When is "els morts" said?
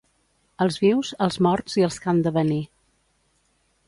1.25-1.77